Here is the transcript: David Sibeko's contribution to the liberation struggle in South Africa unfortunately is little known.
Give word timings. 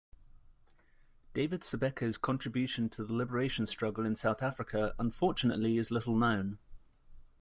David 1.35 1.61
Sibeko's 1.61 2.17
contribution 2.17 2.89
to 2.89 3.03
the 3.05 3.13
liberation 3.13 3.67
struggle 3.67 4.03
in 4.03 4.15
South 4.15 4.41
Africa 4.41 4.95
unfortunately 4.97 5.77
is 5.77 5.91
little 5.91 6.15
known. 6.15 6.57